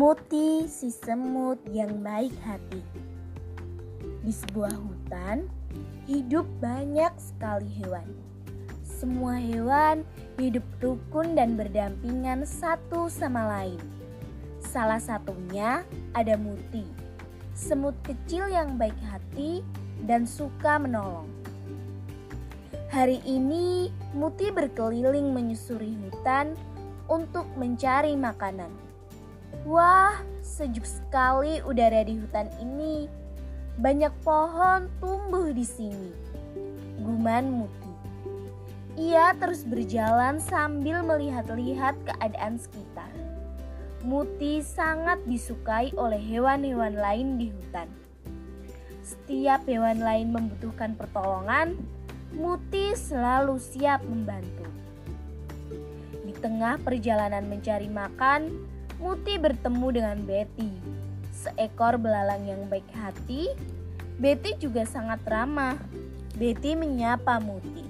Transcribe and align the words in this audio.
Muti 0.00 0.64
si 0.64 0.88
semut 0.88 1.60
yang 1.76 2.00
baik 2.00 2.32
hati. 2.40 2.80
Di 4.24 4.32
sebuah 4.32 4.72
hutan 4.72 5.44
hidup 6.08 6.48
banyak 6.56 7.12
sekali 7.20 7.68
hewan. 7.84 8.08
Semua 8.80 9.36
hewan 9.36 10.00
hidup 10.40 10.64
rukun 10.80 11.36
dan 11.36 11.52
berdampingan 11.52 12.48
satu 12.48 13.12
sama 13.12 13.44
lain. 13.44 13.76
Salah 14.64 15.04
satunya 15.04 15.84
ada 16.16 16.32
Muti, 16.40 16.88
semut 17.52 17.92
kecil 18.00 18.48
yang 18.48 18.80
baik 18.80 18.96
hati 19.04 19.60
dan 20.08 20.24
suka 20.24 20.80
menolong. 20.80 21.28
Hari 22.88 23.20
ini 23.28 23.92
Muti 24.16 24.48
berkeliling 24.48 25.36
menyusuri 25.36 25.92
hutan 25.92 26.56
untuk 27.04 27.44
mencari 27.60 28.16
makanan. 28.16 28.88
Wah, 29.66 30.18
sejuk 30.40 30.86
sekali 30.88 31.60
udara 31.62 32.02
di 32.02 32.16
hutan 32.16 32.48
ini. 32.58 33.06
Banyak 33.80 34.12
pohon 34.24 34.90
tumbuh 34.98 35.52
di 35.52 35.64
sini. 35.64 36.10
Guman 37.00 37.48
Muti. 37.48 37.92
Ia 39.00 39.32
terus 39.38 39.64
berjalan 39.64 40.42
sambil 40.42 41.00
melihat-lihat 41.00 41.96
keadaan 42.04 42.60
sekitar. 42.60 43.08
Muti 44.00 44.64
sangat 44.64 45.20
disukai 45.28 45.92
oleh 45.96 46.20
hewan-hewan 46.20 46.96
lain 46.96 47.36
di 47.36 47.52
hutan. 47.52 47.88
Setiap 49.04 49.64
hewan 49.68 50.00
lain 50.00 50.32
membutuhkan 50.32 50.96
pertolongan, 50.96 51.76
Muti 52.30 52.94
selalu 52.94 53.58
siap 53.58 54.06
membantu. 54.06 54.68
Di 56.22 56.30
tengah 56.38 56.78
perjalanan 56.78 57.42
mencari 57.50 57.90
makan, 57.90 58.54
Muti 59.00 59.40
bertemu 59.40 59.86
dengan 59.96 60.18
Betty, 60.28 60.68
seekor 61.32 61.96
belalang 61.96 62.44
yang 62.44 62.68
baik 62.68 62.84
hati. 62.92 63.48
Betty 64.20 64.60
juga 64.60 64.84
sangat 64.84 65.24
ramah. 65.24 65.80
Betty 66.36 66.76
menyapa 66.76 67.40
Muti. 67.40 67.88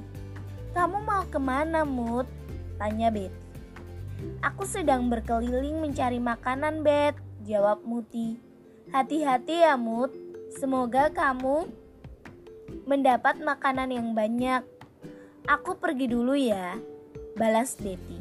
Kamu 0.70 1.02
mau 1.02 1.26
ke 1.26 1.42
mana, 1.42 1.82
Mut? 1.82 2.30
Tanya 2.78 3.10
Betty. 3.10 3.34
Aku 4.38 4.62
sedang 4.62 5.10
berkeliling 5.10 5.82
mencari 5.82 6.22
makanan, 6.22 6.86
Bet. 6.86 7.18
Jawab 7.42 7.82
Muti. 7.82 8.38
Hati-hati 8.94 9.66
ya, 9.66 9.74
Mut. 9.74 10.14
Semoga 10.54 11.10
kamu 11.10 11.66
mendapat 12.86 13.42
makanan 13.42 13.90
yang 13.90 14.14
banyak. 14.14 14.62
Aku 15.50 15.74
pergi 15.74 16.06
dulu 16.06 16.38
ya. 16.38 16.78
Balas 17.34 17.74
Betty. 17.74 18.19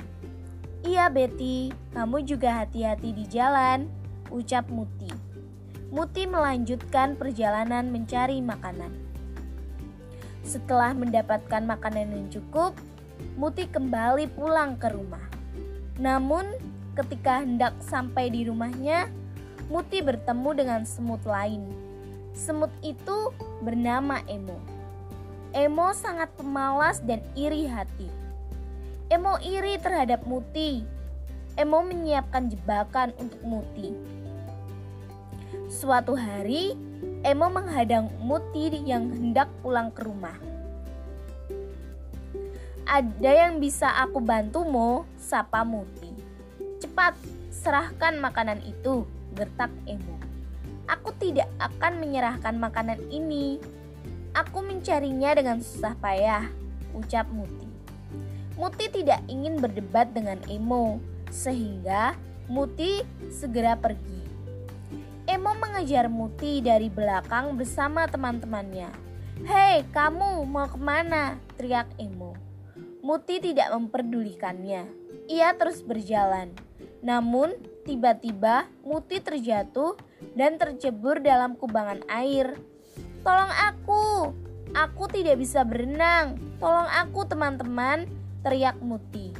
Iya 0.79 1.11
Betty, 1.11 1.75
kamu 1.91 2.23
juga 2.23 2.63
hati-hati 2.63 3.11
di 3.11 3.27
jalan, 3.27 3.91
ucap 4.31 4.71
Muti. 4.71 5.11
Muti 5.91 6.23
melanjutkan 6.23 7.19
perjalanan 7.19 7.91
mencari 7.91 8.39
makanan. 8.39 8.93
Setelah 10.47 10.95
mendapatkan 10.95 11.67
makanan 11.67 12.15
yang 12.15 12.27
cukup, 12.31 12.79
Muti 13.35 13.67
kembali 13.67 14.31
pulang 14.31 14.79
ke 14.79 14.87
rumah. 14.95 15.23
Namun, 15.99 16.47
ketika 16.95 17.43
hendak 17.43 17.75
sampai 17.83 18.31
di 18.31 18.47
rumahnya, 18.47 19.11
Muti 19.67 19.99
bertemu 19.99 20.49
dengan 20.55 20.81
semut 20.87 21.19
lain. 21.27 21.67
Semut 22.31 22.71
itu 22.79 23.35
bernama 23.59 24.23
Emo. 24.31 24.55
Emo 25.51 25.91
sangat 25.91 26.31
pemalas 26.39 27.03
dan 27.03 27.19
iri 27.35 27.67
hati. 27.67 28.18
Emo 29.09 29.41
iri 29.41 29.81
terhadap 29.81 30.21
Muti. 30.29 30.85
Emo 31.57 31.81
menyiapkan 31.81 32.45
jebakan 32.45 33.09
untuk 33.17 33.41
Muti. 33.41 33.89
Suatu 35.65 36.13
hari, 36.13 36.77
Emo 37.25 37.49
menghadang 37.49 38.13
Muti 38.21 38.69
yang 38.85 39.09
hendak 39.09 39.49
pulang 39.65 39.89
ke 39.89 40.05
rumah. 40.05 40.37
Ada 42.85 43.49
yang 43.49 43.57
bisa 43.57 43.89
aku 43.97 44.21
bantu, 44.21 44.61
Mo? 44.61 45.09
Sapa 45.17 45.65
Muti. 45.65 46.13
Cepat, 46.77 47.17
serahkan 47.49 48.21
makanan 48.21 48.61
itu, 48.61 49.09
gertak 49.33 49.73
Emo. 49.89 50.21
Aku 50.85 51.17
tidak 51.17 51.49
akan 51.57 51.97
menyerahkan 51.97 52.53
makanan 52.61 53.01
ini. 53.09 53.57
Aku 54.37 54.61
mencarinya 54.61 55.33
dengan 55.33 55.65
susah 55.65 55.97
payah, 55.97 56.45
ucap 56.93 57.25
Muti. 57.33 57.68
Muti 58.59 58.91
tidak 58.91 59.23
ingin 59.31 59.63
berdebat 59.63 60.11
dengan 60.11 60.35
Emo, 60.51 60.99
sehingga 61.31 62.19
Muti 62.51 63.07
segera 63.31 63.79
pergi. 63.79 64.19
Emo 65.31 65.55
mengejar 65.55 66.11
Muti 66.11 66.59
dari 66.59 66.91
belakang 66.91 67.55
bersama 67.55 68.03
teman-temannya. 68.11 68.91
Hei, 69.47 69.87
kamu 69.95 70.43
mau 70.43 70.67
ke 70.67 70.75
mana? 70.75 71.39
teriak 71.55 71.87
Emo. 71.95 72.35
Muti 72.99 73.39
tidak 73.39 73.71
memperdulikannya. 73.71 74.91
Ia 75.31 75.55
terus 75.55 75.79
berjalan. 75.79 76.51
Namun, 76.99 77.55
tiba-tiba 77.87 78.67
Muti 78.83 79.23
terjatuh 79.23 79.95
dan 80.35 80.59
tercebur 80.59 81.23
dalam 81.23 81.55
kubangan 81.55 82.03
air. 82.11 82.59
Tolong 83.23 83.53
aku! 83.71 84.35
Aku 84.75 85.07
tidak 85.07 85.39
bisa 85.39 85.63
berenang. 85.63 86.35
Tolong 86.59 86.91
aku, 86.91 87.23
teman-teman 87.23 88.18
teriak 88.43 88.79
Muti. 88.79 89.31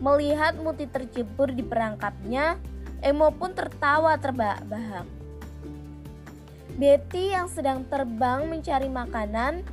Melihat 0.00 0.56
Muti 0.58 0.88
tercebur 0.88 1.52
di 1.52 1.62
perangkapnya, 1.62 2.56
Emo 3.00 3.32
pun 3.32 3.56
tertawa 3.56 4.20
terbahak-bahak. 4.20 5.08
Betty 6.76 7.32
yang 7.32 7.48
sedang 7.48 7.84
terbang 7.88 8.48
mencari 8.48 8.88
makanan 8.88 9.64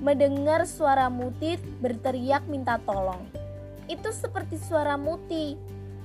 mendengar 0.00 0.64
suara 0.68 1.08
Muti 1.08 1.56
berteriak 1.80 2.44
minta 2.48 2.80
tolong. 2.84 3.24
Itu 3.88 4.12
seperti 4.12 4.56
suara 4.60 4.96
Muti. 4.96 5.56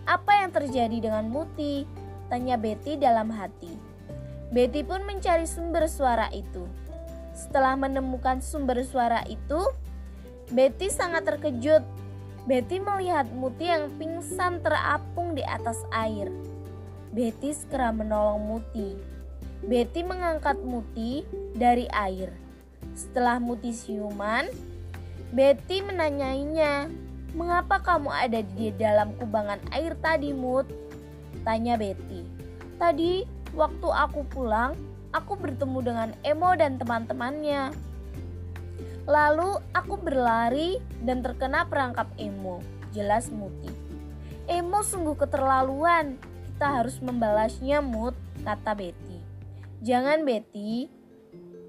Apa 0.08 0.44
yang 0.44 0.52
terjadi 0.52 0.98
dengan 1.00 1.28
Muti? 1.28 1.84
Tanya 2.28 2.56
Betty 2.56 2.96
dalam 2.96 3.32
hati. 3.32 3.72
Betty 4.52 4.84
pun 4.84 5.04
mencari 5.06 5.46
sumber 5.46 5.88
suara 5.88 6.32
itu. 6.32 6.64
Setelah 7.36 7.80
menemukan 7.80 8.44
sumber 8.44 8.84
suara 8.84 9.24
itu, 9.28 9.62
Betty 10.52 10.90
sangat 10.90 11.24
terkejut 11.24 11.86
Betty 12.48 12.80
melihat 12.80 13.28
Muti 13.36 13.68
yang 13.68 13.92
pingsan 14.00 14.64
terapung 14.64 15.36
di 15.36 15.44
atas 15.44 15.84
air. 15.92 16.32
Betty 17.12 17.52
segera 17.52 17.90
menolong 17.92 18.40
Muti. 18.40 18.96
Betty 19.66 20.06
mengangkat 20.06 20.56
Muti 20.64 21.28
dari 21.58 21.90
air. 21.92 22.32
Setelah 22.96 23.42
Muti 23.44 23.76
siuman, 23.76 24.48
Betty 25.36 25.84
menanyainya, 25.84 26.88
"Mengapa 27.36 27.84
kamu 27.84 28.10
ada 28.10 28.42
di 28.42 28.72
dalam 28.74 29.14
kubangan 29.20 29.60
air 29.76 29.94
tadi, 30.00 30.32
Mut?" 30.32 30.66
Tanya 31.44 31.76
Betty. 31.76 32.24
"Tadi 32.80 33.28
waktu 33.54 33.88
aku 33.90 34.26
pulang, 34.32 34.74
aku 35.12 35.36
bertemu 35.38 35.80
dengan 35.84 36.10
Emo 36.24 36.56
dan 36.56 36.80
teman-temannya." 36.80 37.89
Lalu 39.10 39.58
aku 39.74 39.98
berlari 39.98 40.78
dan 41.02 41.26
terkena 41.26 41.66
perangkap 41.66 42.14
Emo, 42.22 42.62
jelas 42.94 43.34
Muti. 43.34 43.74
Emo 44.46 44.86
sungguh 44.86 45.18
keterlaluan, 45.18 46.22
kita 46.46 46.78
harus 46.78 47.02
membalasnya 47.02 47.82
Mut, 47.82 48.14
kata 48.46 48.78
Betty. 48.78 49.18
Jangan 49.82 50.22
Betty, 50.22 50.94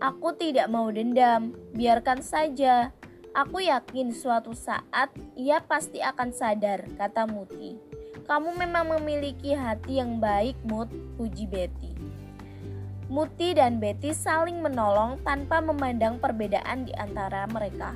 aku 0.05 0.37
tidak 0.37 0.69
mau 0.69 0.93
dendam, 0.93 1.57
biarkan 1.73 2.21
saja. 2.21 2.93
Aku 3.33 3.65
yakin 3.65 4.13
suatu 4.13 4.53
saat 4.53 5.09
ia 5.33 5.65
pasti 5.65 6.05
akan 6.05 6.37
sadar, 6.37 6.85
kata 7.01 7.25
Muti. 7.25 7.81
Kamu 8.29 8.53
memang 8.53 9.01
memiliki 9.01 9.57
hati 9.57 9.97
yang 9.97 10.21
baik, 10.21 10.61
Mut, 10.69 10.93
puji 11.17 11.49
Betty. 11.49 11.90
Muti 13.11 13.59
dan 13.59 13.83
Betty 13.83 14.15
saling 14.15 14.63
menolong 14.63 15.19
tanpa 15.27 15.59
memandang 15.59 16.23
perbedaan 16.23 16.87
di 16.87 16.95
antara 16.95 17.43
mereka. 17.51 17.91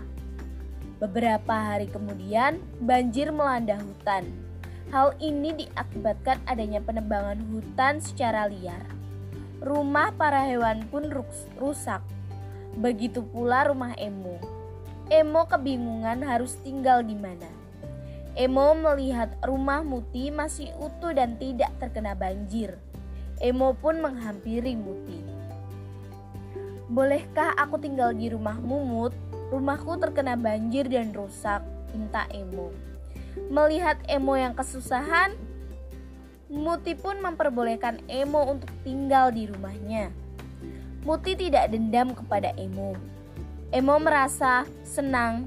Beberapa 0.98 1.54
hari 1.54 1.86
kemudian, 1.86 2.58
banjir 2.82 3.30
melanda 3.30 3.78
hutan. 3.78 4.26
Hal 4.90 5.14
ini 5.22 5.54
diakibatkan 5.54 6.42
adanya 6.50 6.82
penebangan 6.82 7.46
hutan 7.46 8.02
secara 8.02 8.50
liar. 8.50 8.82
Rumah 9.62 10.18
para 10.18 10.42
hewan 10.50 10.82
pun 10.90 11.06
rusak. 11.62 12.02
Begitu 12.74 13.22
pula 13.22 13.70
rumah 13.70 13.94
Emo. 13.94 14.42
Emo 15.14 15.46
kebingungan 15.46 16.26
harus 16.26 16.58
tinggal 16.66 17.06
di 17.06 17.14
mana. 17.14 17.46
Emo 18.34 18.74
melihat 18.74 19.30
rumah 19.46 19.86
Muti 19.86 20.34
masih 20.34 20.74
utuh 20.82 21.14
dan 21.14 21.38
tidak 21.38 21.70
terkena 21.78 22.18
banjir. 22.18 22.74
Emo 23.44 23.76
pun 23.76 24.00
menghampiri 24.00 24.72
Muti. 24.72 25.20
Bolehkah 26.88 27.52
aku 27.60 27.76
tinggal 27.76 28.16
di 28.16 28.32
rumahmu, 28.32 28.88
Mut? 28.88 29.12
Rumahku 29.52 30.00
terkena 30.00 30.32
banjir 30.32 30.88
dan 30.88 31.12
rusak, 31.12 31.60
minta 31.92 32.24
Emo. 32.32 32.72
Melihat 33.52 34.00
Emo 34.08 34.32
yang 34.32 34.56
kesusahan, 34.56 35.36
Muti 36.48 36.96
pun 36.96 37.20
memperbolehkan 37.20 38.00
Emo 38.08 38.48
untuk 38.48 38.72
tinggal 38.80 39.28
di 39.28 39.44
rumahnya. 39.44 40.08
Muti 41.04 41.36
tidak 41.36 41.68
dendam 41.68 42.16
kepada 42.16 42.56
Emo. 42.56 42.96
Emo 43.68 44.00
merasa 44.00 44.64
senang. 44.88 45.44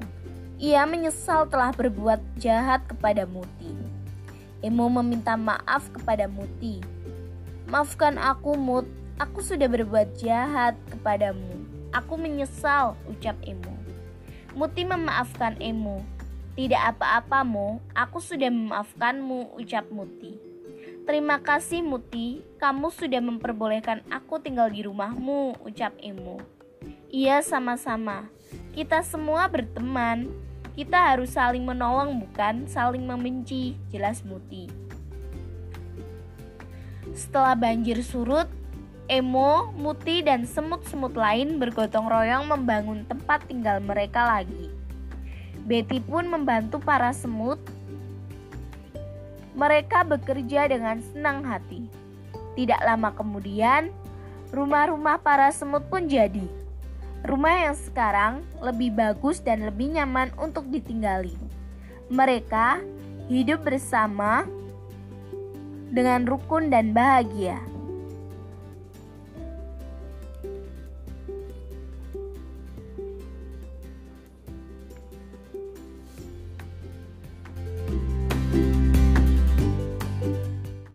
Ia 0.61 0.85
menyesal 0.85 1.49
telah 1.49 1.73
berbuat 1.73 2.21
jahat 2.37 2.85
kepada 2.85 3.25
Muti. 3.25 3.73
Emo 4.61 4.85
meminta 4.85 5.33
maaf 5.33 5.89
kepada 5.89 6.29
Muti. 6.29 6.96
Maafkan 7.67 8.15
aku, 8.15 8.55
Mut. 8.55 8.87
Aku 9.19 9.43
sudah 9.43 9.67
berbuat 9.67 10.15
jahat 10.15 10.79
kepadamu. 10.87 11.67
Aku 11.91 12.15
menyesal, 12.15 12.95
ucap 13.11 13.35
Emo. 13.43 13.75
Muti 14.55 14.87
memaafkan 14.87 15.59
Emo. 15.59 15.99
Tidak 16.55 16.79
apa-apa, 16.79 17.43
Mo. 17.43 17.83
Aku 17.91 18.23
sudah 18.23 18.47
memaafkanmu, 18.47 19.59
ucap 19.59 19.83
Muti. 19.91 20.39
Terima 21.03 21.43
kasih 21.43 21.83
Muti, 21.83 22.39
kamu 22.55 22.87
sudah 22.87 23.19
memperbolehkan 23.19 23.99
aku 24.15 24.39
tinggal 24.39 24.71
di 24.71 24.87
rumahmu, 24.87 25.59
ucap 25.67 25.91
Emo. 25.99 26.39
Iya 27.11 27.43
sama-sama, 27.43 28.31
kita 28.71 29.03
semua 29.03 29.51
berteman. 29.51 30.31
Kita 30.71 31.03
harus 31.03 31.35
saling 31.35 31.67
menolong 31.67 32.15
bukan 32.23 32.63
saling 32.71 33.03
membenci, 33.03 33.75
jelas 33.91 34.23
Muti. 34.23 34.86
Setelah 37.17 37.57
banjir 37.57 37.97
surut, 38.05 38.45
Emo, 39.09 39.73
Muti, 39.73 40.21
dan 40.21 40.45
semut-semut 40.45 41.17
lain 41.17 41.57
bergotong 41.57 42.05
royong 42.05 42.45
membangun 42.45 43.01
tempat 43.09 43.41
tinggal 43.49 43.81
mereka 43.81 44.37
lagi. 44.37 44.69
Betty 45.65 45.97
pun 45.97 46.29
membantu 46.29 46.77
para 46.77 47.09
semut 47.09 47.57
mereka 49.57 50.05
bekerja 50.05 50.69
dengan 50.69 51.01
senang 51.01 51.41
hati. 51.41 51.89
Tidak 52.53 52.77
lama 52.85 53.09
kemudian, 53.17 53.89
rumah-rumah 54.53 55.17
para 55.17 55.49
semut 55.49 55.89
pun 55.89 56.05
jadi. 56.05 56.45
Rumah 57.25 57.65
yang 57.65 57.75
sekarang 57.75 58.45
lebih 58.61 58.93
bagus 58.93 59.41
dan 59.41 59.65
lebih 59.65 59.97
nyaman 59.97 60.29
untuk 60.37 60.69
ditinggali. 60.69 61.33
Mereka 62.13 62.85
hidup 63.27 63.65
bersama 63.65 64.45
dengan 65.91 66.27
rukun 66.27 66.71
dan 66.71 66.91
bahagia. 66.91 67.59